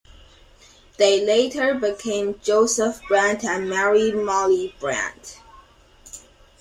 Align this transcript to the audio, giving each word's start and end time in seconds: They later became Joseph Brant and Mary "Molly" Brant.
They 0.97 1.23
later 1.23 1.75
became 1.75 2.39
Joseph 2.41 3.01
Brant 3.07 3.43
and 3.45 3.69
Mary 3.69 4.11
"Molly" 4.11 4.73
Brant. 4.79 5.39